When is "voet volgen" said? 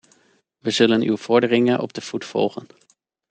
2.01-2.67